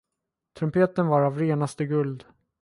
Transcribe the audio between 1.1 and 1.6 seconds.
av